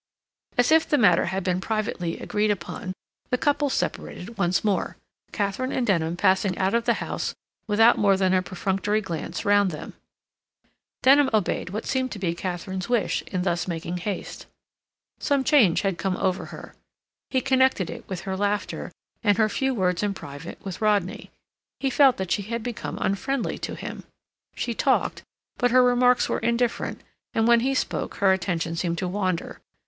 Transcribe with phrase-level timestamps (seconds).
[0.57, 2.91] As if the matter had been privately agreed upon,
[3.29, 4.97] the couples separated once more,
[5.31, 7.35] Katharine and Denham passing out of the house
[7.67, 9.93] without more than a perfunctory glance round them.
[11.03, 14.47] Denham obeyed what seemed to be Katharine's wish in thus making haste.
[15.19, 16.73] Some change had come over her.
[17.29, 18.91] He connected it with her laughter,
[19.21, 21.29] and her few words in private with Rodney;
[21.79, 24.03] he felt that she had become unfriendly to him.
[24.55, 25.21] She talked,
[25.57, 27.01] but her remarks were indifferent,
[27.35, 29.59] and when he spoke her attention seemed to wander.